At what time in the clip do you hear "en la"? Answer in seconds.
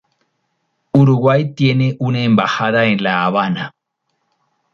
2.85-3.23